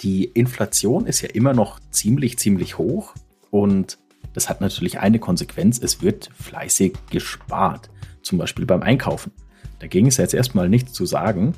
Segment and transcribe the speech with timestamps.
[0.00, 3.14] Die Inflation ist ja immer noch ziemlich, ziemlich hoch
[3.50, 3.98] und
[4.32, 5.80] das hat natürlich eine Konsequenz.
[5.82, 7.90] Es wird fleißig gespart,
[8.22, 9.32] zum Beispiel beim Einkaufen.
[9.80, 11.54] Dagegen ist jetzt erstmal nichts zu sagen,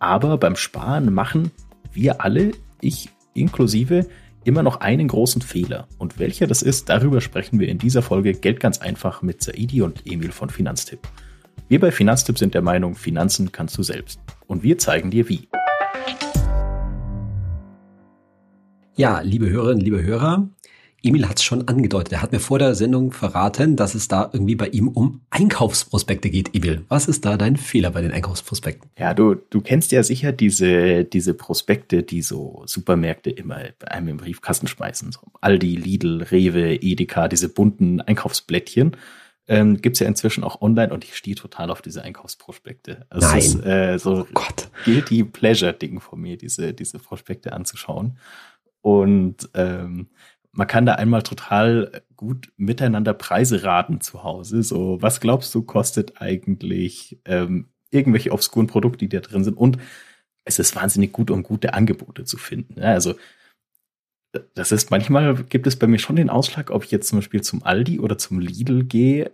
[0.00, 1.52] aber beim Sparen machen
[1.92, 4.06] wir alle, ich inklusive,
[4.42, 5.86] immer noch einen großen Fehler.
[5.98, 9.82] Und welcher das ist, darüber sprechen wir in dieser Folge Geld ganz einfach mit Saidi
[9.82, 11.00] und Emil von Finanztipp.
[11.68, 14.20] Wir bei Finanztipp sind der Meinung, Finanzen kannst du selbst.
[14.46, 15.48] Und wir zeigen dir wie.
[18.98, 20.48] Ja, liebe Hörerinnen, liebe Hörer,
[21.02, 22.14] Emil hat es schon angedeutet.
[22.14, 26.30] Er hat mir vor der Sendung verraten, dass es da irgendwie bei ihm um Einkaufsprospekte
[26.30, 26.54] geht.
[26.54, 28.90] Emil, was ist da dein Fehler bei den Einkaufsprospekten?
[28.98, 34.08] Ja, du, du kennst ja sicher diese, diese Prospekte, die so Supermärkte immer bei einem
[34.08, 35.12] im Briefkasten schmeißen.
[35.12, 38.96] So Aldi, Lidl, Rewe, Edeka, diese bunten Einkaufsblättchen.
[39.46, 43.04] Ähm, Gibt es ja inzwischen auch online und ich stehe total auf diese Einkaufsprospekte.
[43.10, 43.38] Also Nein.
[43.38, 44.70] Ist äh, so oh Gott.
[44.86, 48.18] guilty pleasure-Ding von mir, diese, diese Prospekte anzuschauen.
[48.86, 50.06] Und ähm,
[50.52, 54.62] man kann da einmal total gut miteinander Preise raten zu Hause.
[54.62, 59.56] So, was glaubst du, kostet eigentlich ähm, irgendwelche obskuren Produkte, die da drin sind?
[59.56, 59.78] Und
[60.44, 62.80] es ist wahnsinnig gut, um gute Angebote zu finden.
[62.80, 63.16] Ja, also,
[64.54, 67.40] das ist manchmal gibt es bei mir schon den Ausschlag, ob ich jetzt zum Beispiel
[67.40, 69.32] zum Aldi oder zum Lidl gehe,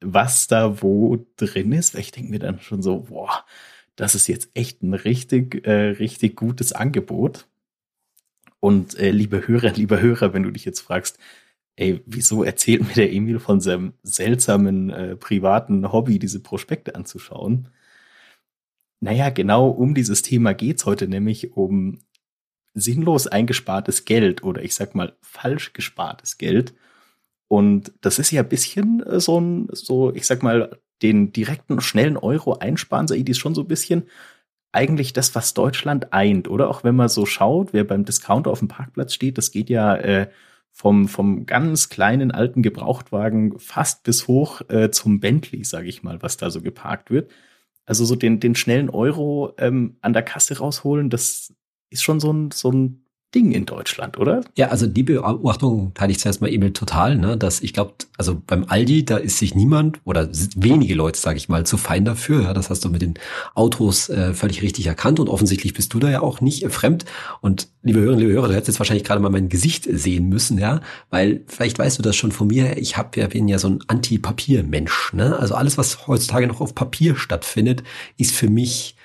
[0.00, 1.96] was da wo drin ist.
[1.96, 3.44] Ich denke mir dann schon so, boah,
[3.96, 7.48] das ist jetzt echt ein richtig, äh, richtig gutes Angebot.
[8.62, 11.18] Und äh, liebe Hörer, lieber Hörer, wenn du dich jetzt fragst,
[11.76, 17.68] ey, wieso erzählt mir der Emil von seinem seltsamen äh, privaten Hobby, diese Prospekte anzuschauen?
[19.00, 21.98] Naja, genau um dieses Thema geht's heute, nämlich um
[22.74, 26.72] sinnlos eingespartes Geld oder ich sag mal falsch gespartes Geld.
[27.48, 31.80] Und das ist ja ein bisschen äh, so ein, so, ich sag mal, den direkten,
[31.80, 34.04] schnellen Euro einsparen, sei dies schon so ein bisschen
[34.72, 36.68] eigentlich das, was Deutschland eint, oder?
[36.68, 39.94] Auch wenn man so schaut, wer beim Discounter auf dem Parkplatz steht, das geht ja
[39.96, 40.30] äh,
[40.72, 46.22] vom, vom ganz kleinen alten Gebrauchtwagen fast bis hoch äh, zum Bentley, sage ich mal,
[46.22, 47.30] was da so geparkt wird.
[47.84, 51.52] Also so den, den schnellen Euro ähm, an der Kasse rausholen, das
[51.90, 53.04] ist schon so ein, so ein
[53.34, 54.42] Ding in Deutschland, oder?
[54.56, 58.40] Ja, also die Beobachtung teile ich zuerst mal Emil total, ne, dass ich glaube, also
[58.46, 62.42] beim Aldi, da ist sich niemand oder wenige Leute, sage ich mal, zu fein dafür.
[62.42, 63.14] Ja, das hast du mit den
[63.54, 67.04] Autos äh, völlig richtig erkannt und offensichtlich bist du da ja auch nicht äh, fremd.
[67.40, 70.58] Und liebe Hörerinnen, liebe Hörer, du hättest jetzt wahrscheinlich gerade mal mein Gesicht sehen müssen,
[70.58, 72.76] ja, weil vielleicht weißt du das schon von mir.
[72.76, 75.14] Ich habe ja bin ja so ein Anti-Papier-Mensch.
[75.14, 75.38] Ne?
[75.38, 77.82] Also alles, was heutzutage noch auf Papier stattfindet,
[78.18, 78.96] ist für mich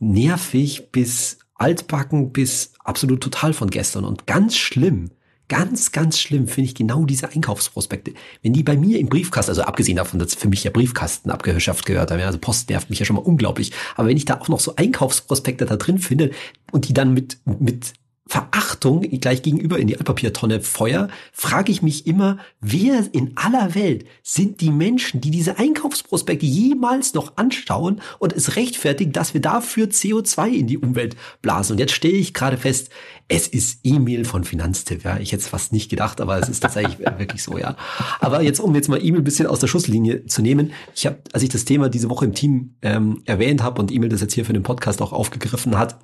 [0.00, 5.10] nervig bis altbacken bis absolut total von gestern und ganz schlimm.
[5.48, 8.14] Ganz, ganz schlimm finde ich genau diese Einkaufsprospekte.
[8.42, 11.84] Wenn die bei mir im Briefkasten, also abgesehen davon, dass für mich ja Briefkasten abgeschafft
[11.84, 13.70] gehört haben, also Post nervt mich ja schon mal unglaublich.
[13.94, 16.30] Aber wenn ich da auch noch so Einkaufsprospekte da drin finde
[16.70, 17.92] und die dann mit, mit
[18.26, 24.06] Verachtung gleich gegenüber in die Altpapiertonne Feuer, frage ich mich immer, wer in aller Welt
[24.22, 29.86] sind die Menschen, die diese Einkaufsprospekte jemals noch anschauen und es rechtfertigt, dass wir dafür
[29.86, 31.72] CO2 in die Umwelt blasen.
[31.72, 32.90] Und jetzt stelle ich gerade fest,
[33.28, 35.04] es ist Emil von Finanztipp.
[35.04, 37.76] Ja, ich hätte es fast nicht gedacht, aber es ist tatsächlich wirklich so, ja.
[38.20, 41.18] Aber jetzt, um jetzt mal Emil ein bisschen aus der Schusslinie zu nehmen, ich habe,
[41.32, 44.34] als ich das Thema diese Woche im Team ähm, erwähnt habe und Emil das jetzt
[44.34, 45.98] hier für den Podcast auch aufgegriffen hat,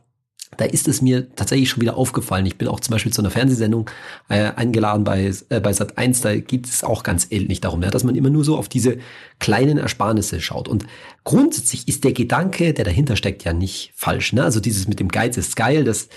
[0.56, 2.46] da ist es mir tatsächlich schon wieder aufgefallen.
[2.46, 3.88] Ich bin auch zum Beispiel zu einer Fernsehsendung
[4.28, 7.90] äh, eingeladen bei, äh, bei Sat 1, da geht es auch ganz ähnlich darum, ja,
[7.90, 8.98] dass man immer nur so auf diese
[9.38, 10.68] kleinen Ersparnisse schaut.
[10.68, 10.86] Und
[11.24, 14.32] grundsätzlich ist der Gedanke, der dahinter steckt, ja nicht falsch.
[14.32, 14.42] Ne?
[14.42, 16.08] Also dieses mit dem Geiz ist geil, das,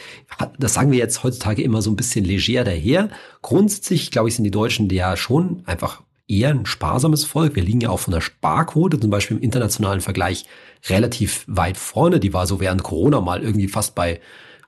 [0.57, 3.09] das sagen wir jetzt heutzutage immer so ein bisschen leger daher.
[3.41, 7.55] Grundsätzlich, glaube ich, sind die Deutschen ja schon einfach eher ein sparsames Volk.
[7.55, 10.45] Wir liegen ja auch von der Sparquote, zum Beispiel im internationalen Vergleich,
[10.89, 12.19] relativ weit vorne.
[12.19, 14.21] Die war so während Corona mal irgendwie fast bei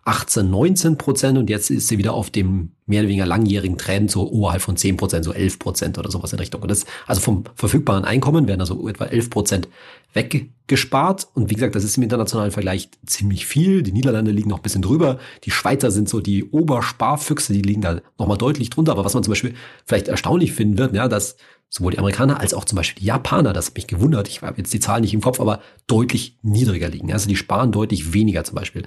[0.05, 4.11] 18, 19 Prozent und jetzt ist sie wieder auf dem mehr oder weniger langjährigen Trend
[4.11, 6.61] so oberhalb von 10 Prozent, so 11 Prozent oder sowas in Richtung.
[6.61, 9.69] Und das, also vom verfügbaren Einkommen werden also etwa 11 Prozent
[10.13, 11.27] weggespart.
[11.33, 13.81] Und wie gesagt, das ist im internationalen Vergleich ziemlich viel.
[13.81, 15.19] Die Niederlande liegen noch ein bisschen drüber.
[15.45, 18.91] Die Schweizer sind so die Obersparfüchse, die liegen da nochmal deutlich drunter.
[18.91, 21.37] Aber was man zum Beispiel vielleicht erstaunlich finden wird, ja, dass
[21.69, 24.57] sowohl die Amerikaner als auch zum Beispiel die Japaner, das hat mich gewundert, ich habe
[24.57, 27.11] jetzt die Zahlen nicht im Kopf, aber deutlich niedriger liegen.
[27.11, 28.83] Also die sparen deutlich weniger zum Beispiel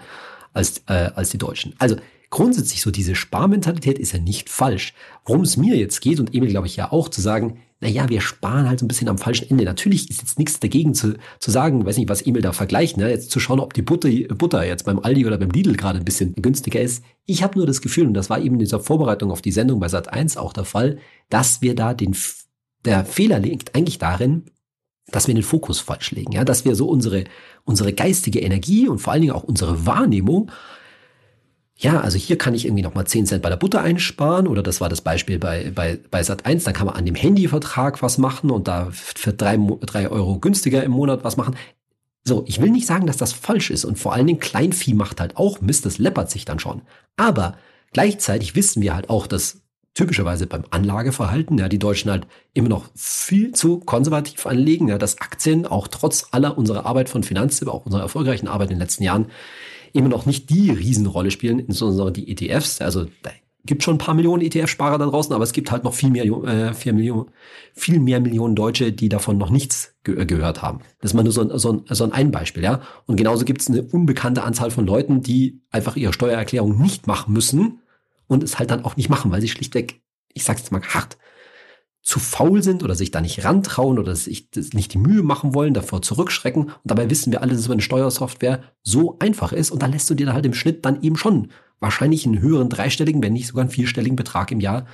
[0.56, 1.74] als, äh, als die Deutschen.
[1.78, 1.96] Also
[2.30, 4.94] grundsätzlich so diese Sparmentalität ist ja nicht falsch.
[5.24, 8.08] Worum es mir jetzt geht und Emil glaube ich ja auch zu sagen, na ja,
[8.08, 9.64] wir sparen halt so ein bisschen am falschen Ende.
[9.64, 13.10] Natürlich ist jetzt nichts dagegen zu, zu sagen, weiß nicht, was Emil da vergleicht, ne?
[13.10, 16.04] jetzt zu schauen, ob die Butter, Butter jetzt beim Aldi oder beim Lidl gerade ein
[16.04, 17.04] bisschen günstiger ist.
[17.26, 19.78] Ich habe nur das Gefühl, und das war eben in dieser Vorbereitung auf die Sendung
[19.78, 20.98] bei Sat 1 auch der Fall,
[21.28, 22.16] dass wir da den
[22.86, 24.44] der Fehler liegt eigentlich darin,
[25.10, 27.24] dass wir den Fokus falsch legen, ja, dass wir so unsere,
[27.64, 30.50] unsere geistige Energie und vor allen Dingen auch unsere Wahrnehmung
[31.78, 34.80] ja, also hier kann ich irgendwie nochmal 10 Cent bei der Butter einsparen oder das
[34.80, 38.50] war das Beispiel bei, bei, bei Sat1, dann kann man an dem Handyvertrag was machen
[38.50, 41.54] und da für drei, drei Euro günstiger im Monat was machen.
[42.24, 45.20] So, ich will nicht sagen, dass das falsch ist und vor allen Dingen Kleinvieh macht
[45.20, 46.80] halt auch Mist, das läppert sich dann schon.
[47.18, 47.56] Aber
[47.92, 49.60] gleichzeitig wissen wir halt auch, dass
[49.96, 55.20] typischerweise beim Anlageverhalten, ja, die Deutschen halt immer noch viel zu konservativ anlegen, ja, dass
[55.20, 59.02] Aktien auch trotz aller unserer Arbeit von Finanztipp, auch unserer erfolgreichen Arbeit in den letzten
[59.04, 59.26] Jahren,
[59.94, 62.82] immer noch nicht die Riesenrolle spielen, insbesondere die ETFs.
[62.82, 63.30] Also da
[63.64, 66.24] gibt schon ein paar Millionen ETF-Sparer da draußen, aber es gibt halt noch viel mehr,
[66.26, 67.30] äh, viel, Millionen,
[67.72, 70.80] viel mehr Millionen Deutsche, die davon noch nichts ge äh, gehört haben.
[71.00, 72.82] Das ist mal nur so ein, so ein, so ein Beispiel, ja.
[73.06, 77.32] Und genauso gibt es eine unbekannte Anzahl von Leuten, die einfach ihre Steuererklärung nicht machen
[77.32, 77.80] müssen
[78.28, 80.00] und es halt dann auch nicht machen, weil sie schlichtweg,
[80.32, 81.16] ich sag's jetzt mal hart,
[82.02, 85.74] zu faul sind oder sich da nicht rantrauen oder sich nicht die Mühe machen wollen,
[85.74, 86.64] davor zurückschrecken.
[86.64, 90.08] Und dabei wissen wir alle, dass so eine Steuersoftware so einfach ist und da lässt
[90.08, 91.50] du dir halt im Schnitt dann eben schon
[91.80, 94.86] wahrscheinlich einen höheren dreistelligen, wenn nicht sogar einen vierstelligen Betrag im Jahr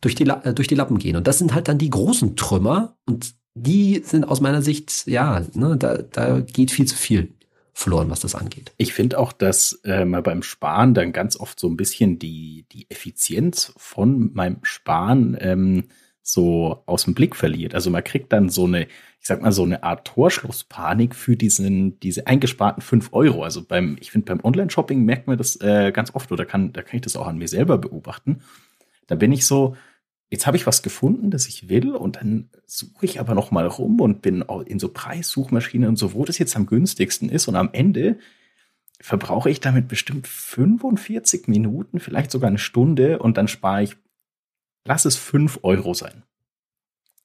[0.00, 1.14] durch die, äh, durch die Lappen gehen.
[1.14, 5.42] Und das sind halt dann die großen Trümmer und die sind aus meiner Sicht, ja,
[5.54, 7.36] ne, da, da geht viel zu viel
[7.76, 8.72] verloren, was das angeht.
[8.78, 12.64] Ich finde auch, dass äh, man beim Sparen dann ganz oft so ein bisschen die,
[12.72, 15.84] die Effizienz von meinem Sparen ähm,
[16.22, 17.74] so aus dem Blick verliert.
[17.74, 22.00] Also man kriegt dann so eine, ich sag mal, so eine Art Torschlusspanik für diesen,
[22.00, 23.44] diese eingesparten fünf Euro.
[23.44, 26.80] Also beim, ich finde, beim Online-Shopping merkt man das äh, ganz oft oder kann, da
[26.80, 28.40] kann ich das auch an mir selber beobachten.
[29.06, 29.76] Da bin ich so,
[30.30, 33.66] jetzt habe ich was gefunden, das ich will und dann suche ich aber noch mal
[33.66, 37.56] rum und bin in so Preissuchmaschinen und so, wo das jetzt am günstigsten ist und
[37.56, 38.18] am Ende
[39.00, 43.96] verbrauche ich damit bestimmt 45 Minuten, vielleicht sogar eine Stunde und dann spare ich
[44.86, 46.22] lass es fünf Euro sein.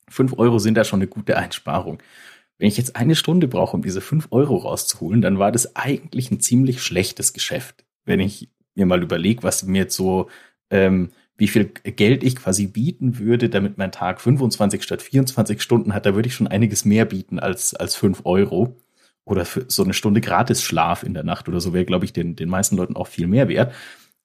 [0.10, 2.02] Fünf Euro sind da schon eine gute Einsparung.
[2.58, 6.32] Wenn ich jetzt eine Stunde brauche, um diese fünf Euro rauszuholen, dann war das eigentlich
[6.32, 7.86] ein ziemlich schlechtes Geschäft.
[8.04, 10.30] Wenn ich mir mal überlege, was mir jetzt so,
[10.70, 15.92] ähm, wie viel Geld ich quasi bieten würde, damit mein Tag 25 statt 24 Stunden
[15.92, 18.76] hat, da würde ich schon einiges mehr bieten als, als fünf Euro.
[19.26, 22.14] Oder für so eine Stunde gratis Schlaf in der Nacht oder so wäre, glaube ich,
[22.14, 23.74] den, den meisten Leuten auch viel mehr wert.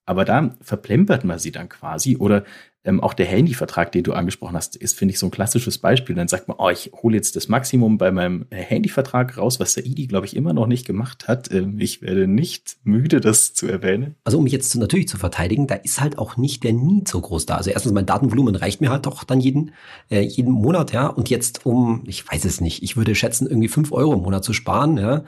[0.05, 2.17] Aber da verplempert man sie dann quasi.
[2.17, 2.43] Oder
[2.87, 6.15] ähm, auch der Handyvertrag, den du angesprochen hast, ist, finde ich, so ein klassisches Beispiel.
[6.15, 9.73] Dann sagt man, oh, ich hole jetzt das Maximum bei meinem äh, Handyvertrag raus, was
[9.73, 11.51] der ID, glaube ich, immer noch nicht gemacht hat.
[11.51, 14.15] Ähm, ich werde nicht müde, das zu erwähnen.
[14.23, 17.19] Also um mich jetzt natürlich zu verteidigen, da ist halt auch nicht der Need so
[17.19, 17.55] groß da.
[17.55, 19.71] Also erstens, mein Datenvolumen reicht mir halt doch dann jeden,
[20.09, 21.07] äh, jeden Monat, ja.
[21.07, 24.45] Und jetzt um, ich weiß es nicht, ich würde schätzen, irgendwie fünf Euro im Monat
[24.45, 25.23] zu sparen, ja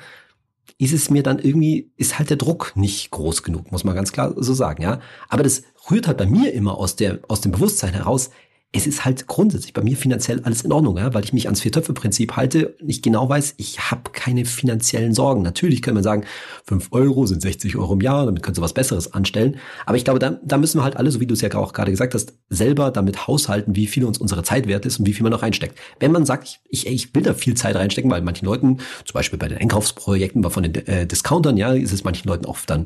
[0.79, 4.13] ist es mir dann irgendwie, ist halt der Druck nicht groß genug, muss man ganz
[4.13, 5.01] klar so sagen, ja.
[5.27, 8.31] Aber das rührt halt bei mir immer aus der, aus dem Bewusstsein heraus,
[8.71, 11.61] es ist halt grundsätzlich bei mir finanziell alles in Ordnung, ja, weil ich mich ans
[11.61, 15.41] Vier-Töpfe-Prinzip halte und ich genau weiß, ich habe keine finanziellen Sorgen.
[15.41, 16.23] Natürlich kann man sagen,
[16.65, 19.57] fünf Euro sind 60 Euro im Jahr, damit könntest du was Besseres anstellen.
[19.87, 21.73] Aber ich glaube, da, da müssen wir halt alle, so wie du es ja auch
[21.73, 25.13] gerade gesagt hast, selber damit haushalten, wie viel uns unsere Zeit wert ist und wie
[25.13, 25.75] viel man noch reinsteckt.
[25.99, 29.39] Wenn man sagt, ich, ich will da viel Zeit reinstecken, weil manchen Leuten, zum Beispiel
[29.39, 32.85] bei den Einkaufsprojekten von den äh, Discountern, ja, ist es manchen Leuten oft dann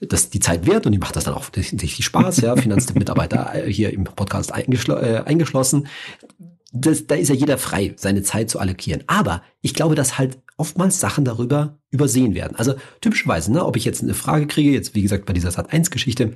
[0.00, 3.72] das die Zeit wert und die macht das dann auch richtig Spaß, ja, Finanzmitarbeiter äh,
[3.72, 5.02] hier im Podcast eingeschlossen.
[5.02, 5.88] Äh, eingeschlossen.
[6.72, 9.04] Das, da ist ja jeder frei, seine Zeit zu allokieren.
[9.06, 12.56] Aber ich glaube, dass halt oftmals Sachen darüber übersehen werden.
[12.56, 16.34] Also typischerweise, ne, ob ich jetzt eine Frage kriege, jetzt wie gesagt bei dieser Sat1-Geschichte,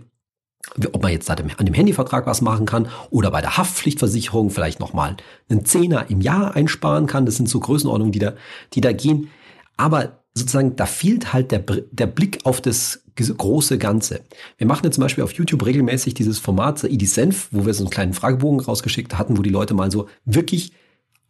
[0.92, 5.16] ob man jetzt an dem Handyvertrag was machen kann oder bei der Haftpflichtversicherung vielleicht nochmal
[5.48, 7.26] einen Zehner im Jahr einsparen kann.
[7.26, 8.34] Das sind so Größenordnungen, die da,
[8.74, 9.30] die da gehen.
[9.76, 14.20] Aber sozusagen, da fehlt halt der, der Blick auf das große Ganze.
[14.56, 17.84] Wir machen jetzt zum Beispiel auf YouTube regelmäßig dieses Format Saidi Senf, wo wir so
[17.84, 20.72] einen kleinen Fragebogen rausgeschickt hatten, wo die Leute mal so wirklich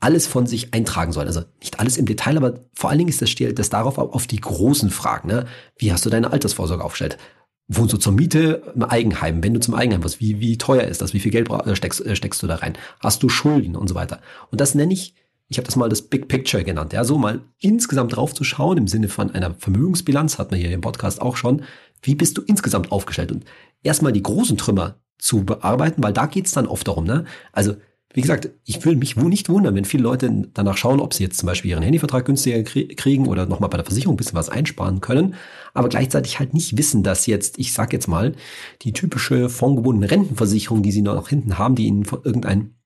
[0.01, 1.27] alles von sich eintragen sollen.
[1.27, 4.41] Also nicht alles im Detail, aber vor allen Dingen ist das, das darauf auf die
[4.41, 5.29] großen Fragen.
[5.29, 5.47] Ne?
[5.77, 7.19] Wie hast du deine Altersvorsorge aufgestellt?
[7.67, 9.43] Wohnst du zur Miete im Eigenheim?
[9.43, 11.13] Wenn du zum Eigenheim wirst, wie, wie teuer ist das?
[11.13, 12.79] Wie viel Geld steckst, äh, steckst du da rein?
[13.01, 14.21] Hast du Schulden und so weiter?
[14.51, 15.15] Und das nenne ich
[15.49, 18.79] ich habe das mal das Big Picture genannt, ja, so mal insgesamt drauf zu schauen
[18.79, 21.63] im Sinne von einer Vermögensbilanz, hat man hier im Podcast auch schon,
[22.03, 23.45] wie bist du insgesamt aufgestellt und
[23.83, 27.25] erstmal die großen Trümmer zu bearbeiten, weil da geht's dann oft darum, ne?
[27.53, 27.75] Also
[28.15, 31.39] wie gesagt, ich will mich nicht wundern, wenn viele Leute danach schauen, ob sie jetzt
[31.39, 35.03] zum Beispiel ihren Handyvertrag günstiger kriegen oder nochmal bei der Versicherung ein bisschen was einsparen
[35.03, 35.35] können,
[35.75, 38.35] aber gleichzeitig halt nicht wissen, dass jetzt, ich sag jetzt mal,
[38.81, 42.78] die typische fondgebundene Rentenversicherung, die sie noch hinten haben, die ihnen irgendein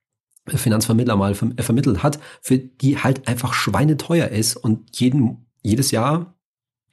[0.46, 6.34] Finanzvermittler mal äh, vermittelt hat, für die halt einfach schweineteuer ist und jeden, jedes Jahr,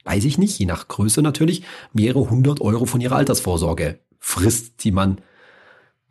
[0.04, 4.92] weiß ich nicht, je nach Größe natürlich, mehrere hundert Euro von ihrer Altersvorsorge frisst, die
[4.92, 5.20] man,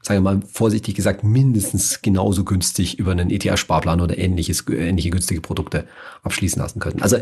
[0.02, 5.42] sagen wir mal vorsichtig gesagt, mindestens genauso günstig über einen ETH-Sparplan oder ähnliches, ähnliche günstige
[5.42, 5.88] Produkte
[6.24, 7.02] abschließen lassen könnten.
[7.02, 7.18] Also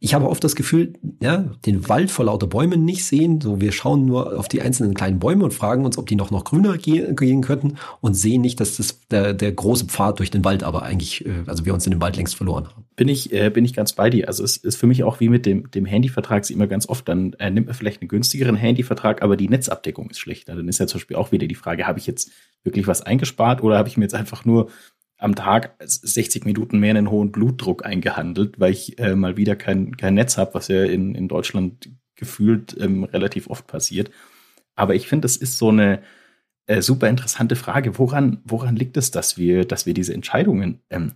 [0.00, 3.40] ich habe oft das Gefühl, ja, den Wald vor lauter Bäumen nicht sehen.
[3.40, 6.30] So, wir schauen nur auf die einzelnen kleinen Bäume und fragen uns, ob die noch
[6.30, 10.30] noch grüner gehen, gehen könnten und sehen nicht, dass das der, der große Pfad durch
[10.30, 12.84] den Wald aber eigentlich, äh, also wir uns in dem Wald längst verloren haben.
[12.94, 14.28] Bin ich, äh, bin ich ganz bei dir.
[14.28, 17.08] Also es ist für mich auch wie mit dem, dem Handyvertrag, sie immer ganz oft,
[17.08, 20.54] dann äh, nimmt man vielleicht einen günstigeren Handyvertrag, aber die Netzabdeckung ist schlechter.
[20.54, 22.30] Dann ist ja zum Beispiel auch wieder die Frage, habe ich jetzt
[22.62, 24.68] wirklich was eingespart oder habe ich mir jetzt einfach nur
[25.18, 29.96] am Tag 60 Minuten mehr einen hohen Blutdruck eingehandelt, weil ich äh, mal wieder kein,
[29.96, 34.10] kein Netz habe, was ja in, in Deutschland gefühlt ähm, relativ oft passiert.
[34.76, 36.02] Aber ich finde, das ist so eine
[36.66, 37.98] äh, super interessante Frage.
[37.98, 41.14] Woran, woran liegt es, dass wir, dass wir diese Entscheidungen ähm,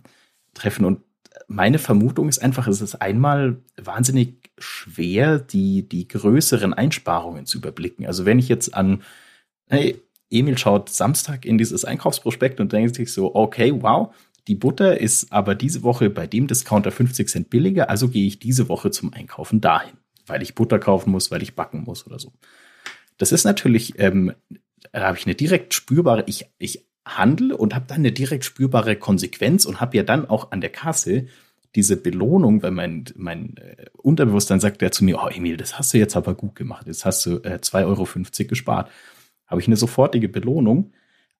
[0.53, 0.83] treffen?
[0.83, 0.99] Und
[1.47, 8.05] meine Vermutung ist einfach, es ist einmal wahnsinnig schwer, die, die größeren Einsparungen zu überblicken.
[8.05, 9.01] Also wenn ich jetzt an,
[9.69, 10.01] hey,
[10.33, 14.13] Emil schaut Samstag in dieses Einkaufsprospekt und denkt sich so, okay, wow,
[14.47, 18.39] die Butter ist aber diese Woche bei dem Discounter 50 Cent billiger, also gehe ich
[18.39, 19.93] diese Woche zum Einkaufen dahin,
[20.27, 22.33] weil ich Butter kaufen muss, weil ich backen muss oder so.
[23.17, 24.33] Das ist natürlich, ähm,
[24.91, 28.95] da habe ich eine direkt spürbare, ich, ich handle und habe dann eine direkt spürbare
[28.95, 31.27] Konsequenz und habe ja dann auch an der Kasse
[31.75, 35.93] diese Belohnung, weil mein, mein äh, Unterbewusstsein sagt ja zu mir, oh Emil, das hast
[35.93, 38.07] du jetzt aber gut gemacht, jetzt hast du äh, 2,50 Euro
[38.47, 38.91] gespart
[39.53, 40.91] habe ich eine sofortige Belohnung.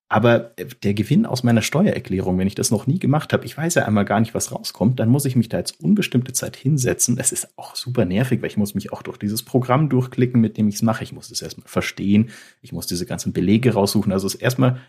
[0.08, 3.58] Aber äh, der Gewinn aus meiner Steuererklärung, wenn ich das noch nie gemacht habe, ich
[3.58, 6.56] weiß ja einmal gar nicht, was rauskommt, dann muss ich mich da jetzt unbestimmte Zeit
[6.56, 7.18] hinsetzen.
[7.18, 10.58] Es ist auch super nervig, weil ich muss mich auch durch dieses Programm durchklicken, mit
[10.58, 11.04] dem ich es mache.
[11.04, 12.30] Ich muss das erstmal verstehen.
[12.62, 14.12] Ich muss diese ganzen Belege raussuchen.
[14.12, 14.80] Also es ist erstmal,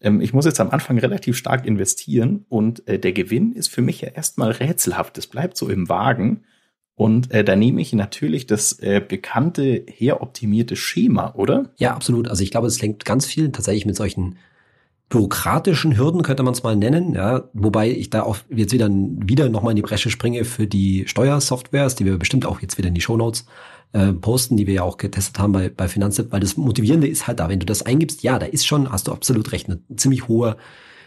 [0.00, 3.82] ähm, ich muss jetzt am Anfang relativ stark investieren und äh, der Gewinn ist für
[3.82, 5.18] mich ja erstmal rätselhaft.
[5.18, 6.44] Es bleibt so im Wagen.
[6.94, 11.70] Und äh, da nehme ich natürlich das äh, bekannte, heroptimierte Schema, oder?
[11.76, 12.28] Ja, absolut.
[12.28, 14.36] Also ich glaube, es lenkt ganz viel tatsächlich mit solchen
[15.08, 17.14] bürokratischen Hürden, könnte man es mal nennen.
[17.14, 21.04] Ja, wobei ich da auch jetzt wieder, wieder nochmal in die Bresche springe für die
[21.06, 23.46] Steuersoftwares, die wir bestimmt auch jetzt wieder in die Shownotes
[23.92, 27.26] äh, posten, die wir ja auch getestet haben bei, bei Finanztipp, weil das Motivierende ist
[27.26, 29.80] halt da, wenn du das eingibst, ja, da ist schon, hast du absolut recht, eine
[29.96, 30.56] ziemlich hohe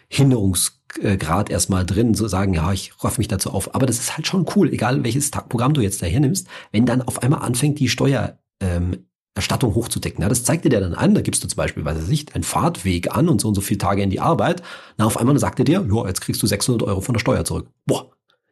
[0.07, 3.73] Hinderungsgrad erstmal drin, so sagen, ja, ich raff mich dazu auf.
[3.75, 7.01] Aber das ist halt schon cool, egal welches Programm du jetzt daher nimmst, wenn dann
[7.01, 9.05] auf einmal anfängt, die Steuer ähm,
[9.37, 10.21] hochzudecken.
[10.21, 12.43] Ja, das zeigt dir dann an, da gibst du zum Beispiel, weiß ich nicht, einen
[12.43, 14.63] Fahrtweg an und so und so viele Tage in die Arbeit.
[14.97, 17.43] Na, auf einmal sagt er dir, ja, jetzt kriegst du 600 Euro von der Steuer
[17.43, 17.67] zurück.
[17.85, 18.11] Boah.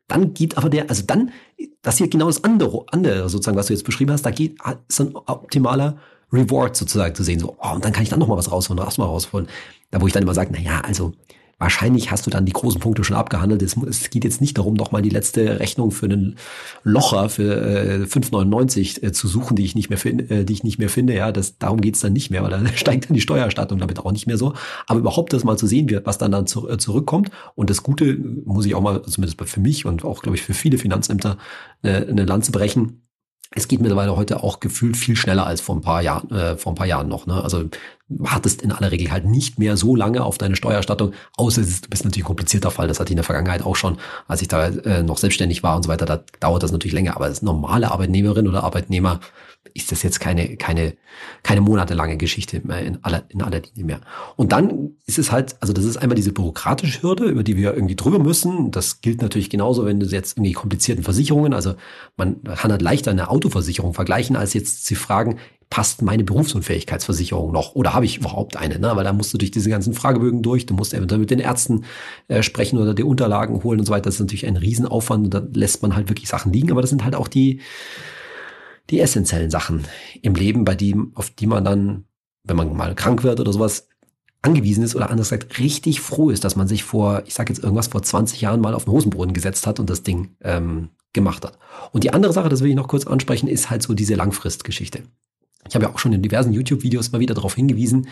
[0.10, 1.31] Dann geht aber der, also dann,
[1.81, 4.57] das hier genau das andere, andere sozusagen, was du jetzt beschrieben hast, da geht,
[4.89, 5.98] ist ein optimaler
[6.31, 8.83] Reward sozusagen zu sehen, so, oh, und dann kann ich dann noch mal was rausholen,
[8.83, 9.48] das mal rausholen.
[9.91, 11.13] Da wo ich dann immer sage, na ja, also,
[11.60, 13.62] Wahrscheinlich hast du dann die großen Punkte schon abgehandelt.
[13.62, 16.36] Es, geht jetzt nicht darum, nochmal die letzte Rechnung für einen
[16.83, 20.63] Locher für äh, 5,99 äh, zu suchen, die ich nicht mehr finde, äh, die ich
[20.63, 21.13] nicht mehr finde.
[21.13, 24.12] Ja, das, darum geht's dann nicht mehr, weil dann steigt dann die Steuererstattung damit auch
[24.12, 24.53] nicht mehr so.
[24.88, 27.29] Aber überhaupt das mal zu sehen, was dann dann zu, äh, zurückkommt.
[27.55, 30.53] Und das Gute muss ich auch mal, zumindest für mich und auch, glaube ich, für
[30.53, 31.38] viele Finanzämter
[31.83, 33.02] äh, eine Lanze brechen
[33.55, 36.72] es geht mittlerweile heute auch gefühlt viel schneller als vor ein paar Jahren, äh, vor
[36.72, 37.25] ein paar Jahren noch.
[37.25, 37.43] Ne?
[37.43, 37.65] Also
[38.07, 42.03] wartest in aller Regel halt nicht mehr so lange auf deine Steuererstattung, außer du bist
[42.03, 42.88] natürlich ein komplizierter Fall.
[42.88, 45.75] Das hatte ich in der Vergangenheit auch schon, als ich da äh, noch selbstständig war
[45.75, 46.05] und so weiter.
[46.05, 47.15] Da dauert das natürlich länger.
[47.15, 49.19] Aber als normale Arbeitnehmerin oder Arbeitnehmer
[49.74, 50.96] ist das jetzt keine, keine,
[51.41, 54.01] keine monatelange Geschichte mehr in aller, in aller Linie mehr.
[54.36, 57.74] Und dann ist es halt, also das ist einmal diese bürokratische Hürde, über die wir
[57.74, 58.72] irgendwie drüber müssen.
[58.72, 61.75] Das gilt natürlich genauso, wenn du jetzt irgendwie komplizierten Versicherungen, also
[62.17, 65.39] man kann halt leichter eine Autoversicherung vergleichen, als jetzt zu fragen,
[65.70, 68.77] passt meine Berufsunfähigkeitsversicherung noch oder habe ich überhaupt eine?
[68.77, 68.91] Ne?
[68.96, 71.86] Weil da musst du durch diese ganzen Fragebögen durch, du musst eventuell mit den Ärzten
[72.27, 74.03] äh, sprechen oder die Unterlagen holen und so weiter.
[74.03, 76.91] Das ist natürlich ein Riesenaufwand und da lässt man halt wirklich Sachen liegen, aber das
[76.91, 77.62] sind halt auch die,
[78.89, 79.85] die essentiellen Sachen
[80.21, 82.05] im Leben, bei dem, auf die man dann,
[82.43, 83.87] wenn man mal krank wird oder sowas,
[84.41, 87.63] angewiesen ist oder anders gesagt richtig froh ist, dass man sich vor, ich sage jetzt
[87.63, 91.45] irgendwas, vor 20 Jahren mal auf den Hosenboden gesetzt hat und das Ding ähm, gemacht
[91.45, 91.57] hat.
[91.91, 95.03] Und die andere Sache, das will ich noch kurz ansprechen, ist halt so diese Langfristgeschichte.
[95.67, 98.09] Ich habe ja auch schon in diversen YouTube-Videos mal wieder darauf hingewiesen.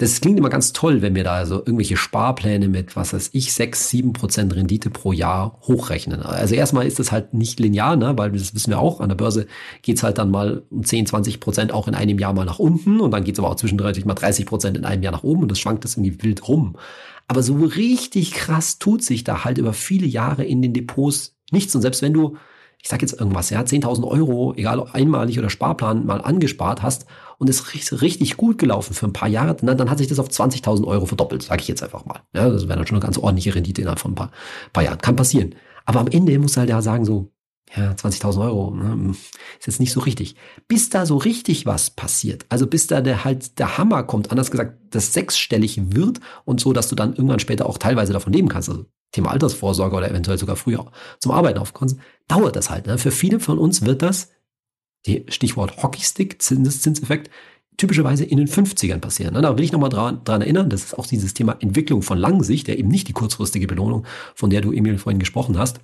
[0.00, 3.52] Das klingt immer ganz toll, wenn wir da so irgendwelche Sparpläne mit, was weiß ich,
[3.52, 6.22] sechs, sieben Prozent Rendite pro Jahr hochrechnen.
[6.22, 8.16] Also erstmal ist das halt nicht linear, ne?
[8.16, 9.46] weil das wissen wir auch, an der Börse
[9.82, 12.98] geht's halt dann mal um 10, 20 Prozent auch in einem Jahr mal nach unten
[12.98, 15.50] und dann geht's aber auch zwischendurch mal 30 Prozent in einem Jahr nach oben und
[15.50, 16.76] das schwankt das irgendwie wild rum.
[17.28, 21.74] Aber so richtig krass tut sich da halt über viele Jahre in den Depots nichts.
[21.74, 22.38] Und selbst wenn du
[22.82, 27.04] ich sag jetzt irgendwas, ja, 10.000 Euro, egal ob einmalig oder Sparplan, mal angespart hast
[27.40, 30.18] und es ist richtig gut gelaufen für ein paar Jahre, dann, dann hat sich das
[30.18, 32.20] auf 20.000 Euro verdoppelt, sage ich jetzt einfach mal.
[32.34, 34.30] Ja, das wäre dann schon eine ganz ordentliche Rendite innerhalb von ein paar,
[34.74, 34.98] paar Jahren.
[34.98, 35.54] Kann passieren.
[35.86, 37.32] Aber am Ende muss halt ja sagen so,
[37.74, 39.12] ja, 20.000 Euro, ne,
[39.58, 40.36] ist jetzt nicht so richtig.
[40.68, 44.50] Bis da so richtig was passiert, also bis da der halt der Hammer kommt, anders
[44.50, 48.48] gesagt, das sechsstellig wird und so, dass du dann irgendwann später auch teilweise davon leben
[48.48, 51.96] kannst, also Thema Altersvorsorge oder eventuell sogar früher zum Arbeiten aufkommst,
[52.28, 52.86] dauert das halt.
[52.86, 52.98] Ne?
[52.98, 54.30] Für viele von uns wird das,
[55.06, 57.30] die Stichwort Hockeystick, Zinseffekt,
[57.76, 59.34] typischerweise in den 50ern passieren.
[59.34, 59.42] Ne?
[59.42, 62.68] Da will ich nochmal dran, dran erinnern, das ist auch dieses Thema Entwicklung von Langsicht,
[62.68, 64.04] der eben nicht die kurzfristige Belohnung,
[64.34, 65.80] von der du Emil vorhin gesprochen hast,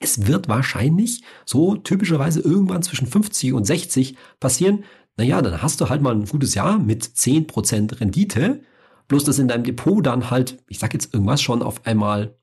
[0.00, 4.84] es wird wahrscheinlich so typischerweise irgendwann zwischen 50 und 60 passieren.
[5.16, 8.62] Naja, dann hast du halt mal ein gutes Jahr mit 10% Rendite.
[9.08, 12.37] Bloß dass in deinem Depot dann halt, ich sag jetzt irgendwas schon auf einmal,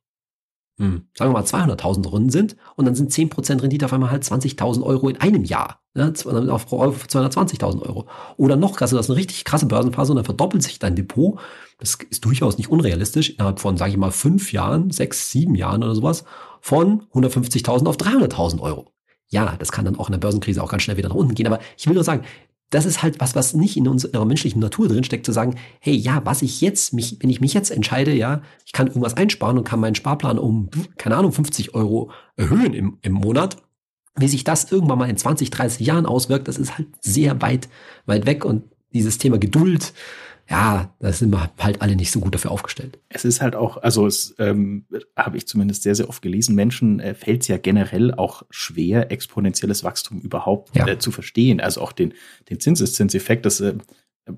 [0.77, 4.83] sagen wir mal 200.000 Runden sind und dann sind 10% Rendite auf einmal halt 20.000
[4.83, 5.79] Euro in einem Jahr.
[5.93, 6.11] Ne,
[6.49, 8.07] auf 220.000 Euro.
[8.35, 11.39] Oder noch krasser, das ist eine richtig krasse Börsenphase und dann verdoppelt sich dein Depot.
[11.77, 15.83] Das ist durchaus nicht unrealistisch innerhalb von, sage ich mal, fünf Jahren, sechs, sieben Jahren
[15.83, 16.25] oder sowas
[16.59, 18.91] von 150.000 auf 300.000 Euro.
[19.27, 21.47] Ja, das kann dann auch in der Börsenkrise auch ganz schnell wieder nach unten gehen.
[21.47, 22.23] Aber ich will nur sagen,
[22.69, 26.21] das ist halt was, was nicht in unserer menschlichen Natur drinsteckt, zu sagen, hey, ja,
[26.25, 29.63] was ich jetzt, mich, wenn ich mich jetzt entscheide, ja, ich kann irgendwas einsparen und
[29.63, 33.57] kann meinen Sparplan um, keine Ahnung, 50 Euro erhöhen im, im Monat.
[34.17, 37.69] Wie sich das irgendwann mal in 20, 30 Jahren auswirkt, das ist halt sehr weit,
[38.05, 39.93] weit weg und dieses Thema Geduld,
[40.49, 42.99] ja, da sind wir halt alle nicht so gut dafür aufgestellt.
[43.09, 44.85] Es ist halt auch, also es ähm,
[45.17, 49.11] habe ich zumindest sehr, sehr oft gelesen, Menschen äh, fällt es ja generell auch schwer,
[49.11, 50.87] exponentielles Wachstum überhaupt ja.
[50.87, 51.59] äh, zu verstehen.
[51.59, 52.13] Also auch den,
[52.49, 53.75] den Zinseszinseffekt, das äh,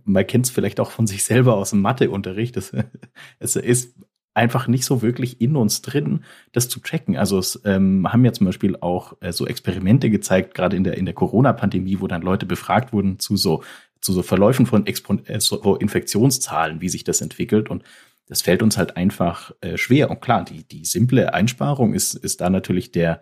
[0.03, 2.55] man kennt es vielleicht auch von sich selber aus dem Matheunterricht.
[2.55, 2.73] Das,
[3.39, 3.95] es ist
[4.37, 7.17] einfach nicht so wirklich in uns drin, das zu checken.
[7.17, 10.95] Also es ähm, haben ja zum Beispiel auch äh, so Experimente gezeigt, gerade in der,
[10.97, 13.63] in der Corona-Pandemie, wo dann Leute befragt wurden zu so
[14.01, 17.69] zu so Verläufen von Expon äh, so Infektionszahlen, wie sich das entwickelt.
[17.69, 17.83] Und
[18.27, 20.09] das fällt uns halt einfach äh, schwer.
[20.09, 23.21] Und klar, die, die simple Einsparung ist, ist da natürlich der,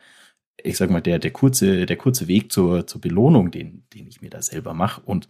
[0.62, 4.22] ich sag mal, der, der kurze, der kurze Weg zur, zur Belohnung, den, den ich
[4.22, 5.02] mir da selber mache.
[5.02, 5.30] Und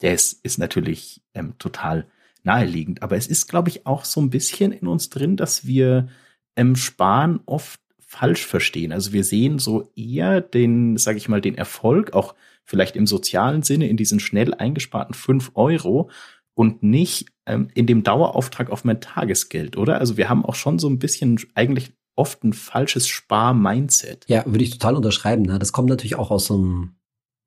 [0.00, 2.06] der ist, ist natürlich ähm, total
[2.42, 3.02] naheliegend.
[3.02, 6.08] Aber es ist, glaube ich, auch so ein bisschen in uns drin, dass wir
[6.56, 8.92] ähm, Sparen oft falsch verstehen.
[8.92, 12.34] Also wir sehen so eher den, sage ich mal, den Erfolg auch
[12.64, 16.10] vielleicht im sozialen Sinne in diesen schnell eingesparten fünf Euro
[16.54, 19.98] und nicht ähm, in dem Dauerauftrag auf mein Tagesgeld, oder?
[19.98, 24.26] Also wir haben auch schon so ein bisschen eigentlich oft ein falsches Spar-Mindset.
[24.28, 25.42] Ja, würde ich total unterschreiben.
[25.42, 25.58] Ne?
[25.58, 26.96] Das kommt natürlich auch aus so einem,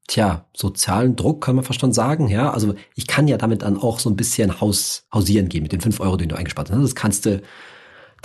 [0.08, 2.28] tja, sozialen Druck, kann man fast schon sagen.
[2.28, 5.72] Ja, also ich kann ja damit dann auch so ein bisschen Haus, hausieren gehen mit
[5.72, 6.82] den fünf Euro, die du eingespart hast.
[6.82, 7.42] Das kannst du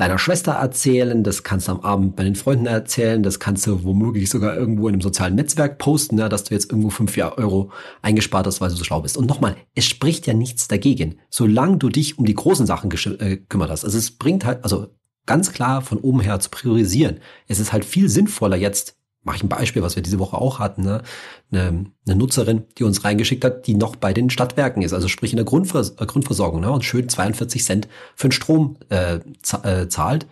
[0.01, 3.85] deiner Schwester erzählen, das kannst du am Abend bei den Freunden erzählen, das kannst du
[3.85, 7.71] womöglich sogar irgendwo in einem sozialen Netzwerk posten, ja, dass du jetzt irgendwo fünf Euro
[8.01, 9.19] eingespart hast, weil du so schlau bist.
[9.19, 13.37] Und nochmal, es spricht ja nichts dagegen, solange du dich um die großen Sachen äh,
[13.37, 13.85] kümmert hast.
[13.85, 14.87] Also es bringt halt, also
[15.27, 17.19] ganz klar von oben her zu priorisieren.
[17.47, 20.59] Es ist halt viel sinnvoller jetzt mache ich ein Beispiel, was wir diese Woche auch
[20.59, 21.03] hatten, ne?
[21.53, 25.33] eine, eine Nutzerin, die uns reingeschickt hat, die noch bei den Stadtwerken ist, also sprich
[25.33, 26.71] in der Grundvers äh, Grundversorgung ne?
[26.71, 29.21] und schön 42 Cent für den Strom äh,
[29.63, 30.27] äh, zahlt.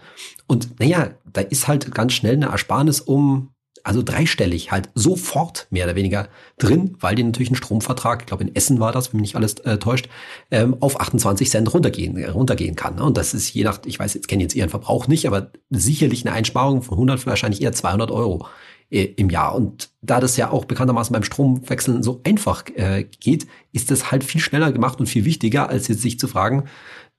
[0.46, 3.51] Und naja, da ist halt ganz schnell eine Ersparnis um,
[3.85, 8.44] also dreistellig halt sofort mehr oder weniger drin, weil die natürlich einen Stromvertrag, ich glaube
[8.44, 10.09] in Essen war das, wenn mich nicht alles äh, täuscht,
[10.51, 12.96] ähm, auf 28 Cent runtergehen, äh, runtergehen kann.
[12.96, 13.05] Ne?
[13.05, 16.27] Und das ist je nach, ich weiß, jetzt kenne jetzt ihren Verbrauch nicht, aber sicherlich
[16.27, 18.46] eine Einsparung von 100, wahrscheinlich eher 200 Euro
[18.90, 19.55] im Jahr.
[19.55, 24.24] Und da das ja auch bekanntermaßen beim Stromwechseln so einfach äh, geht, ist das halt
[24.24, 26.64] viel schneller gemacht und viel wichtiger, als jetzt sich zu fragen,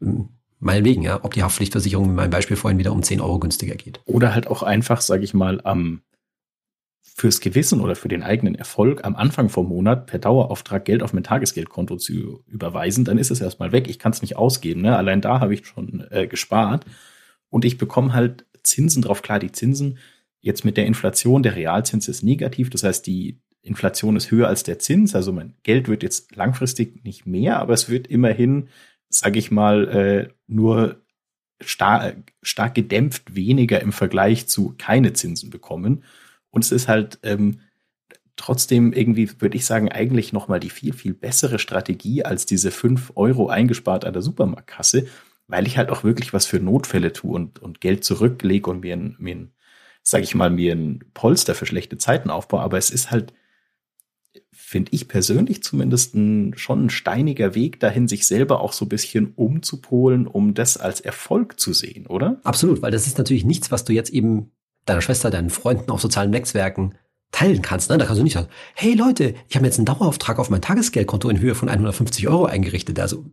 [0.01, 0.29] ähm,
[0.59, 4.01] meinetwegen, ja, ob die Haftpflichtversicherung in meinem Beispiel vorhin wieder um 10 Euro günstiger geht.
[4.05, 6.01] Oder halt auch einfach, sage ich mal, am
[7.01, 11.11] fürs Gewissen oder für den eigenen Erfolg am Anfang vom Monat per Dauerauftrag Geld auf
[11.11, 13.89] mein Tagesgeldkonto zu überweisen, dann ist es erstmal weg.
[13.89, 14.81] Ich kann es nicht ausgeben.
[14.81, 14.95] Ne?
[14.95, 16.85] Allein da habe ich schon äh, gespart.
[17.49, 19.21] Und ich bekomme halt Zinsen drauf.
[19.21, 19.97] Klar, die Zinsen
[20.41, 24.63] Jetzt mit der Inflation, der Realzins ist negativ, das heißt, die Inflation ist höher als
[24.63, 28.69] der Zins, also mein Geld wird jetzt langfristig nicht mehr, aber es wird immerhin,
[29.09, 31.01] sage ich mal, äh, nur
[31.61, 36.03] star stark gedämpft weniger im Vergleich zu keine Zinsen bekommen.
[36.51, 37.59] Und es ist halt ähm,
[38.35, 43.11] trotzdem irgendwie, würde ich sagen, eigentlich nochmal die viel, viel bessere Strategie als diese fünf
[43.15, 45.07] Euro eingespart an der Supermarktkasse,
[45.47, 48.95] weil ich halt auch wirklich was für Notfälle tue und, und Geld zurücklege und mir
[48.95, 49.51] ein, mir ein
[50.09, 53.33] sage ich mal, mir ein Polster für schlechte Zeiten aufbaue, aber es ist halt,
[54.51, 58.89] finde ich persönlich zumindest ein, schon ein steiniger Weg dahin, sich selber auch so ein
[58.89, 62.39] bisschen umzupolen, um das als Erfolg zu sehen, oder?
[62.43, 64.51] Absolut, weil das ist natürlich nichts, was du jetzt eben
[64.85, 66.95] deiner Schwester, deinen Freunden auf sozialen Netzwerken
[67.31, 67.89] teilen kannst.
[67.89, 67.97] Ne?
[67.97, 71.29] Da kannst du nicht sagen, hey Leute, ich habe jetzt einen Dauerauftrag auf mein Tagesgeldkonto
[71.29, 72.99] in Höhe von 150 Euro eingerichtet.
[72.99, 73.25] Also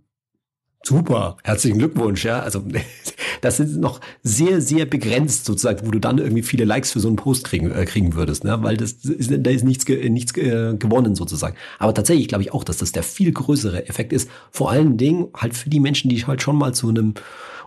[0.87, 2.41] super, herzlichen Glückwunsch, ja.
[2.41, 2.63] Also
[3.41, 7.09] das sind noch sehr, sehr begrenzt sozusagen, wo du dann irgendwie viele Likes für so
[7.09, 8.57] einen Post kriegen, äh, kriegen würdest, ne?
[8.63, 11.57] weil das ist, da ist nichts, nichts äh, gewonnen sozusagen.
[11.79, 14.31] Aber tatsächlich glaube ich auch, dass das der viel größere Effekt ist.
[14.51, 17.15] Vor allen Dingen halt für die Menschen, die halt schon mal zu einem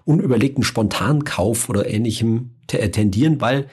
[0.06, 3.68] unüberlegten Spontankauf oder ähnlichem äh, tendieren, weil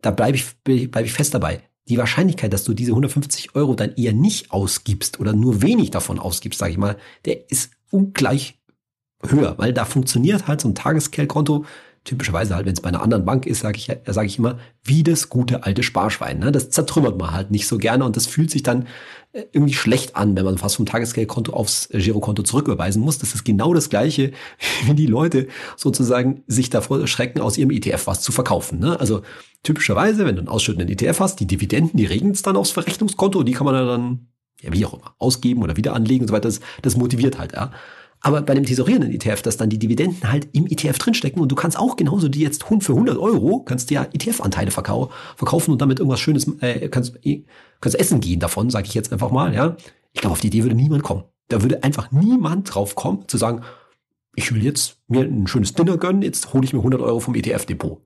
[0.00, 1.60] da bleibe ich, bleib ich fest dabei.
[1.88, 6.20] Die Wahrscheinlichkeit, dass du diese 150 Euro dann eher nicht ausgibst oder nur wenig davon
[6.20, 8.61] ausgibst, sage ich mal, der ist ungleich
[9.26, 11.64] höher, weil da funktioniert halt so ein Tagesgeldkonto
[12.04, 15.04] typischerweise halt, wenn es bei einer anderen Bank ist, sage ich, sag ich immer, wie
[15.04, 16.40] das gute alte Sparschwein.
[16.40, 16.50] Ne?
[16.50, 18.88] Das zertrümmert man halt nicht so gerne und das fühlt sich dann
[19.32, 23.18] äh, irgendwie schlecht an, wenn man fast vom Tagesgeldkonto aufs Girokonto zurücküberweisen muss.
[23.18, 24.32] Das ist genau das Gleiche,
[24.84, 28.80] wie die Leute sozusagen sich davor schrecken, aus ihrem ETF was zu verkaufen.
[28.80, 28.98] Ne?
[28.98, 29.22] Also
[29.62, 33.44] typischerweise, wenn du einen ausschüttenden ETF hast, die Dividenden, die regeln es dann aufs Verrechnungskonto,
[33.44, 34.26] die kann man dann,
[34.60, 36.48] ja, wie auch immer, ausgeben oder wieder anlegen und so weiter.
[36.48, 37.70] Das, das motiviert halt, ja.
[38.22, 41.56] Aber bei dem tesorierenden ETF, dass dann die Dividenden halt im ETF drinstecken und du
[41.56, 45.82] kannst auch genauso die jetzt für 100 Euro, kannst dir ja ETF-Anteile verkau verkaufen und
[45.82, 47.18] damit irgendwas Schönes, äh, kannst,
[47.80, 49.76] kannst essen gehen davon, sage ich jetzt einfach mal, ja.
[50.12, 51.24] Ich glaube, auf die Idee würde niemand kommen.
[51.48, 53.62] Da würde einfach niemand drauf kommen, zu sagen,
[54.36, 57.34] ich will jetzt mir ein schönes Dinner gönnen, jetzt hole ich mir 100 Euro vom
[57.34, 58.00] ETF-Depot.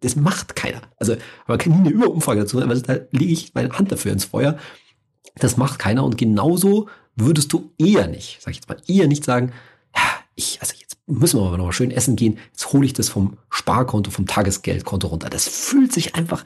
[0.00, 0.82] Das macht keiner.
[0.98, 1.16] Also,
[1.46, 4.58] man kann nie eine Überumfrage dazu, aber da lege ich meine Hand dafür ins Feuer.
[5.38, 9.24] Das macht keiner und genauso würdest du eher nicht, sag ich jetzt mal, eher nicht
[9.24, 9.52] sagen,
[9.94, 10.02] ja,
[10.34, 13.08] ich, also jetzt müssen wir aber noch mal schön essen gehen, jetzt hole ich das
[13.08, 15.30] vom Sparkonto, vom Tagesgeldkonto runter.
[15.30, 16.44] Das fühlt sich einfach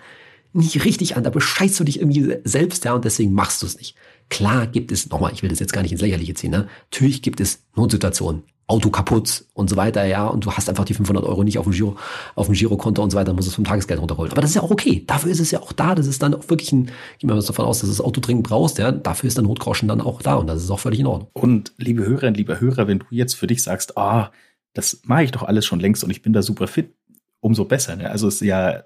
[0.52, 3.76] nicht richtig an, da bescheißt du dich irgendwie selbst, ja, und deswegen machst du es
[3.78, 3.94] nicht.
[4.28, 6.68] Klar gibt es, nochmal, ich will das jetzt gar nicht ins Lächerliche ziehen, ne?
[6.90, 10.94] natürlich gibt es Notsituationen, Auto kaputt und so weiter, ja, und du hast einfach die
[10.94, 11.96] 500 Euro nicht auf dem Giro,
[12.34, 14.32] auf dem Girokonto und so weiter, musst es vom Tagesgeld runterholen.
[14.32, 15.04] Aber das ist ja auch okay.
[15.06, 15.94] Dafür ist es ja auch da.
[15.94, 18.20] Das ist dann auch wirklich ein, gehen wir mal davon aus, dass du das Auto
[18.20, 21.00] dringend brauchst, ja, dafür ist der Notgroschen dann auch da und das ist auch völlig
[21.00, 21.30] in Ordnung.
[21.32, 24.30] Und liebe Hörerinnen, lieber Hörer, wenn du jetzt für dich sagst, ah,
[24.72, 26.94] das mache ich doch alles schon längst und ich bin da super fit,
[27.40, 27.96] umso besser.
[27.96, 28.10] Ne?
[28.10, 28.84] Also es ist ja,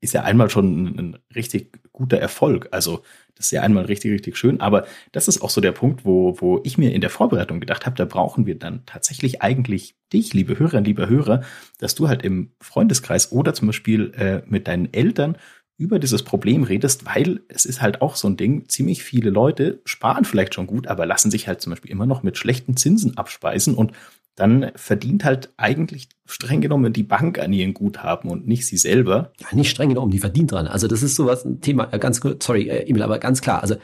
[0.00, 2.68] ist ja einmal schon ein, ein richtig guter Erfolg.
[2.70, 3.02] Also
[3.34, 4.60] das ist ja einmal richtig, richtig schön.
[4.60, 7.86] Aber das ist auch so der Punkt, wo, wo ich mir in der Vorbereitung gedacht
[7.86, 11.42] habe, da brauchen wir dann tatsächlich eigentlich dich, liebe Hörerinnen, lieber Hörer,
[11.78, 15.36] dass du halt im Freundeskreis oder zum Beispiel äh, mit deinen Eltern
[15.78, 19.80] über dieses Problem redest, weil es ist halt auch so ein Ding, ziemlich viele Leute
[19.84, 23.16] sparen vielleicht schon gut, aber lassen sich halt zum Beispiel immer noch mit schlechten Zinsen
[23.16, 23.92] abspeisen und
[24.38, 29.32] dann verdient halt eigentlich streng genommen die Bank an ihren Guthaben und nicht sie selber.
[29.40, 30.66] Ja, nicht streng genommen, die verdient dran.
[30.66, 33.62] Also das ist sowas, ein Thema, äh, ganz sorry, äh, Emil, aber ganz klar.
[33.62, 33.76] Also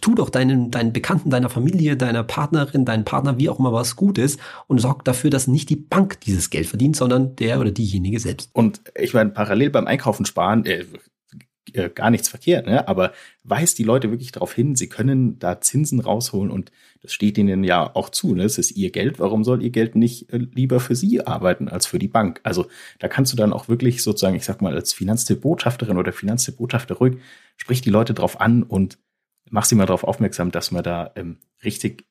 [0.00, 3.96] tu doch deinen, deinen Bekannten, deiner Familie, deiner Partnerin, deinen Partner, wie auch immer was
[3.96, 8.20] Gutes und sorg dafür, dass nicht die Bank dieses Geld verdient, sondern der oder diejenige
[8.20, 8.50] selbst.
[8.52, 10.84] Und ich meine, parallel beim Einkaufen sparen, äh,
[11.74, 12.86] äh, gar nichts verkehrt, ne?
[12.88, 13.12] aber
[13.44, 16.70] weist die Leute wirklich darauf hin, sie können da Zinsen rausholen und
[17.02, 18.34] das steht ihnen ja auch zu.
[18.34, 18.44] Ne?
[18.44, 21.86] Es ist ihr Geld, warum soll ihr Geld nicht äh, lieber für sie arbeiten als
[21.86, 22.40] für die Bank?
[22.42, 22.66] Also
[22.98, 27.18] da kannst du dann auch wirklich sozusagen, ich sag mal, als Finanztipp-Botschafterin oder Finanztipp-Botschafter ruhig,
[27.56, 28.98] sprich die Leute drauf an und
[29.50, 32.04] mach sie mal darauf aufmerksam, dass man da ähm, richtig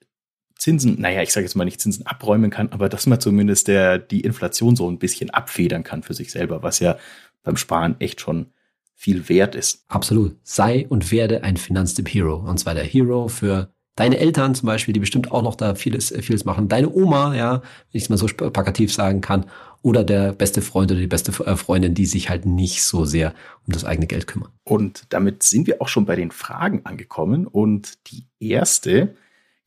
[0.57, 3.99] Zinsen, naja, ich sage jetzt mal nicht Zinsen abräumen kann, aber dass man zumindest der,
[3.99, 6.97] die Inflation so ein bisschen abfedern kann für sich selber, was ja
[7.43, 8.47] beim Sparen echt schon
[8.97, 9.85] viel wert ist.
[9.87, 10.35] Absolut.
[10.43, 12.35] Sei und werde ein Finanztipp-Hero.
[12.35, 16.11] Und zwar der Hero für deine Eltern zum Beispiel, die bestimmt auch noch da vieles,
[16.19, 16.67] vieles machen.
[16.67, 19.45] Deine Oma, ja, wenn ich es mal so plakativ sagen kann.
[19.83, 23.35] Oder der beste Freund oder die beste äh, Freundin, die sich halt nicht so sehr
[23.67, 24.51] um das eigene Geld kümmern.
[24.63, 27.45] Und damit sind wir auch schon bei den Fragen angekommen.
[27.45, 29.15] Und die erste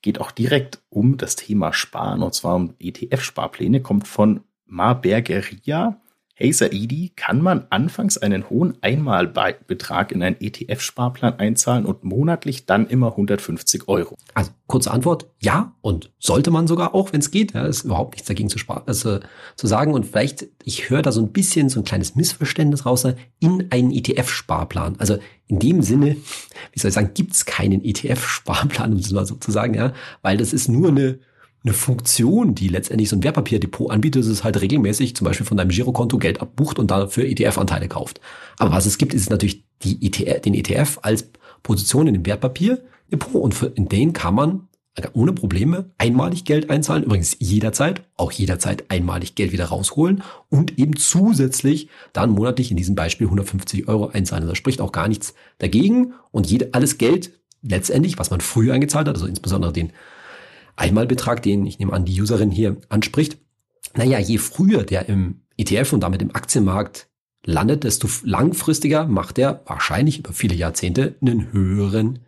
[0.03, 2.23] geht auch direkt um das Thema Sparen.
[2.23, 6.01] Und zwar um ETF-Sparpläne, kommt von Marbergeria.
[6.43, 12.87] Hey Saidi, kann man anfangs einen hohen Einmalbetrag in einen ETF-Sparplan einzahlen und monatlich dann
[12.87, 14.17] immer 150 Euro?
[14.33, 17.53] Also kurze Antwort, ja und sollte man sogar auch, wenn es geht.
[17.53, 19.21] Ja, ist überhaupt nichts dagegen zu, also,
[19.55, 23.07] zu sagen und vielleicht, ich höre da so ein bisschen so ein kleines Missverständnis raus,
[23.39, 24.97] in einen ETF-Sparplan.
[24.99, 26.17] Also in dem Sinne,
[26.73, 29.93] wie soll ich sagen, gibt es keinen ETF-Sparplan, um es mal so zu sagen, ja,
[30.23, 31.19] weil das ist nur eine
[31.65, 35.57] eine Funktion, die letztendlich so ein Wertpapierdepot anbietet, ist es halt regelmäßig zum Beispiel von
[35.57, 38.21] deinem Girokonto Geld abbucht und dafür ETF-Anteile kauft.
[38.59, 41.31] Aber was es gibt, ist natürlich die ETF, den ETF als
[41.63, 44.69] Position in dem Wertpapierdepot und für, in den kann man
[45.15, 50.97] ohne Probleme einmalig Geld einzahlen, übrigens jederzeit, auch jederzeit einmalig Geld wieder rausholen und eben
[50.97, 54.47] zusätzlich dann monatlich in diesem Beispiel 150 Euro einzahlen.
[54.47, 59.09] Da spricht auch gar nichts dagegen und jede, alles Geld letztendlich, was man früher eingezahlt
[59.09, 59.93] hat, also insbesondere den
[60.77, 63.39] Einmalbetrag, den ich nehme an, die Userin hier anspricht.
[63.95, 67.09] Naja, je früher der im ETF und damit im Aktienmarkt
[67.45, 72.21] landet, desto langfristiger macht er wahrscheinlich über viele Jahrzehnte einen höheren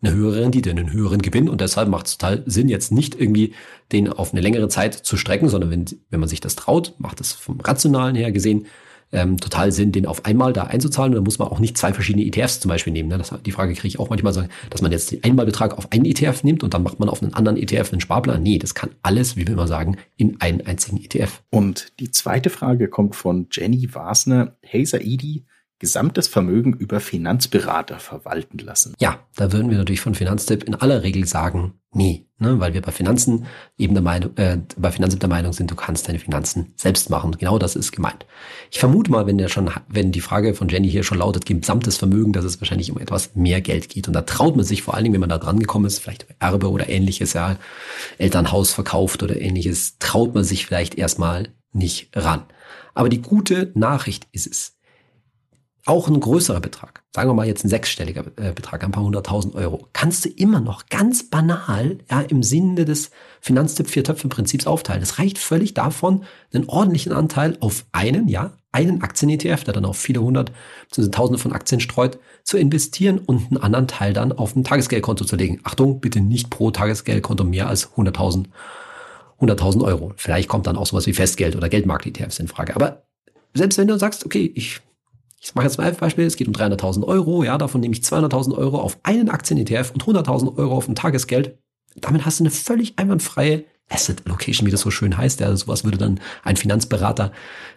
[0.00, 3.54] eine höhere Rendite, einen höheren Gewinn und deshalb macht es total Sinn, jetzt nicht irgendwie
[3.90, 7.20] den auf eine längere Zeit zu strecken, sondern wenn, wenn man sich das traut, macht
[7.20, 8.66] es vom Rationalen her gesehen
[9.12, 11.12] ähm, total Sinn, den auf einmal da einzuzahlen.
[11.12, 13.08] Und dann muss man auch nicht zwei verschiedene ETFs zum Beispiel nehmen.
[13.08, 13.18] Ne?
[13.18, 16.44] Das, die Frage kriege ich auch manchmal, dass man jetzt den Einmalbetrag auf einen ETF
[16.44, 18.42] nimmt und dann macht man auf einen anderen ETF einen Sparplan.
[18.42, 21.42] Nee, das kann alles, wie wir immer sagen, in einen einzigen ETF.
[21.50, 24.56] Und die zweite Frage kommt von Jenny Wasner.
[24.62, 25.44] Hey Saidi,
[25.78, 28.94] gesamtes Vermögen über Finanzberater verwalten lassen?
[28.98, 32.82] Ja, da würden wir natürlich von Finanztipp in aller Regel sagen, nee, ne, weil wir
[32.82, 36.72] bei Finanzen eben der Meinung, äh, bei Finanztipp der Meinung sind, du kannst deine Finanzen
[36.76, 37.36] selbst machen.
[37.38, 38.26] Genau das ist gemeint.
[38.70, 41.96] Ich vermute mal, wenn der schon, wenn die Frage von Jenny hier schon lautet, gesamtes
[41.96, 44.08] Vermögen, dass es wahrscheinlich um etwas mehr Geld geht.
[44.08, 46.26] Und da traut man sich vor allen Dingen, wenn man da dran gekommen ist, vielleicht
[46.38, 47.56] Erbe oder ähnliches, ja,
[48.18, 52.44] Elternhaus verkauft oder ähnliches, traut man sich vielleicht erstmal nicht ran.
[52.94, 54.77] Aber die gute Nachricht ist es,
[55.88, 59.54] auch ein größerer Betrag, sagen wir mal jetzt ein sechsstelliger äh, Betrag, ein paar hunderttausend
[59.54, 64.66] Euro, kannst du immer noch ganz banal ja, im Sinne des Finanztipp vier Töpfe Prinzips
[64.66, 65.02] aufteilen.
[65.02, 69.96] Es reicht völlig davon, einen ordentlichen Anteil auf einen, ja, einen Aktien-ETF, der dann auf
[69.96, 70.52] viele hundert,
[70.90, 71.10] bzw.
[71.10, 75.36] tausende von Aktien streut, zu investieren und einen anderen Teil dann auf ein Tagesgeldkonto zu
[75.36, 75.60] legen.
[75.64, 78.46] Achtung, bitte nicht pro Tagesgeldkonto mehr als 100.000
[79.40, 80.12] 100.000 Euro.
[80.16, 82.74] Vielleicht kommt dann auch sowas wie Festgeld oder Geldmarkt-ETFs in Frage.
[82.74, 83.04] Aber
[83.54, 84.80] selbst wenn du sagst, okay, ich
[85.40, 88.00] ich mache jetzt mal ein Beispiel, es geht um 300.000 Euro, ja, davon nehme ich
[88.00, 91.58] 200.000 Euro auf einen Aktien-ETF und 100.000 Euro auf ein Tagesgeld.
[91.96, 95.40] Damit hast du eine völlig einwandfreie Asset Allocation, wie das so schön heißt.
[95.40, 97.32] Ja, sowas würde dann ein Finanzberater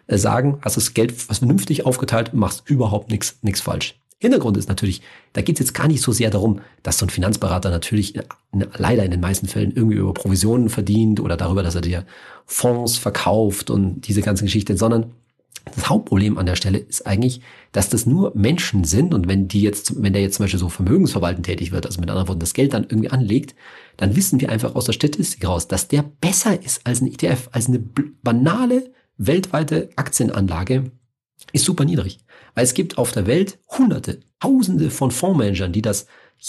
[0.08, 0.60] äh, sagen.
[0.62, 3.96] Hast das Geld vernünftig aufgeteilt, machst überhaupt nichts nichts falsch.
[4.20, 5.02] Hintergrund ist natürlich,
[5.34, 8.24] da geht es jetzt gar nicht so sehr darum, dass so ein Finanzberater natürlich in,
[8.54, 12.06] in, leider in den meisten Fällen irgendwie über Provisionen verdient oder darüber, dass er dir
[12.46, 15.14] Fonds verkauft und diese ganze Geschichte, sondern
[15.66, 19.62] das Hauptproblem an der Stelle ist eigentlich, dass das nur Menschen sind und wenn die
[19.62, 22.54] jetzt, wenn der jetzt zum Beispiel so vermögensverwaltend tätig wird, also mit anderen Worten das
[22.54, 23.56] Geld dann irgendwie anlegt,
[23.98, 27.50] dann wissen wir einfach aus der Statistik raus, dass der besser ist als ein ETF,
[27.52, 27.80] als eine
[28.24, 30.92] banale weltweite Aktienanlage
[31.54, 32.20] ist super niedrig.
[32.56, 36.08] Weil es gibt auf der Welt hunderte, tausende von Fondsmanagern, die das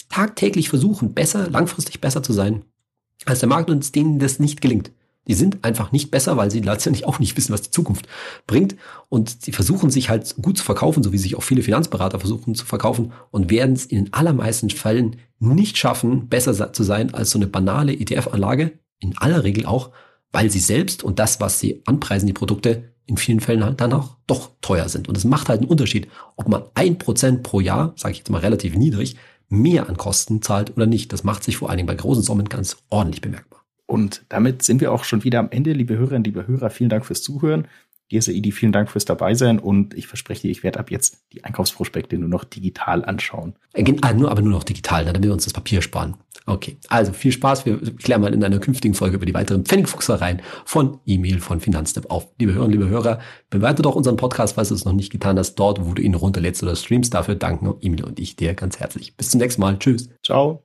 [0.08, 2.64] tagtäglich versuchen, besser, langfristig besser zu sein
[3.24, 4.90] als der Markt und denen das nicht gelingt.
[5.28, 8.08] Die sind einfach nicht besser, weil sie letztendlich auch nicht wissen, was die Zukunft
[8.46, 8.76] bringt.
[9.08, 12.54] Und sie versuchen sich halt gut zu verkaufen, so wie sich auch viele Finanzberater versuchen
[12.54, 17.30] zu verkaufen und werden es in den allermeisten Fällen nicht schaffen, besser zu sein als
[17.30, 18.72] so eine banale ETF-Anlage.
[18.98, 19.90] In aller Regel auch,
[20.32, 23.92] weil sie selbst und das, was sie anpreisen, die Produkte, in vielen Fällen halt dann
[23.92, 25.08] auch doch teuer sind.
[25.08, 28.30] Und es macht halt einen Unterschied, ob man ein Prozent pro Jahr, sage ich jetzt
[28.30, 29.16] mal relativ niedrig,
[29.48, 31.12] mehr an Kosten zahlt oder nicht.
[31.12, 33.61] Das macht sich vor allen Dingen bei großen Summen ganz ordentlich bemerkbar.
[33.86, 36.70] Und damit sind wir auch schon wieder am Ende, liebe Hörerinnen, liebe Hörer.
[36.70, 37.66] Vielen Dank fürs Zuhören.
[38.10, 41.44] Dir, Saidi, vielen Dank fürs Dabeisein und ich verspreche dir, ich werde ab jetzt die
[41.44, 43.54] Einkaufsprospekte nur noch digital anschauen.
[43.72, 46.16] Äh, ah, nur, aber nur noch digital, damit wir uns das Papier sparen.
[46.44, 47.64] Okay, also viel Spaß.
[47.64, 52.10] Wir klären mal in einer künftigen Folge über die weiteren Pfennigfuchsereien von E-Mail von Finanztipp
[52.10, 52.28] auf.
[52.38, 55.54] Liebe Hörerinnen, liebe Hörer, bewerte doch unseren Podcast, falls du es noch nicht getan hast,
[55.54, 57.14] dort, wo du ihn runterlädst oder streamst.
[57.14, 59.16] Dafür danken Emil und ich dir ganz herzlich.
[59.16, 59.78] Bis zum nächsten Mal.
[59.78, 60.10] Tschüss.
[60.22, 60.62] Ciao.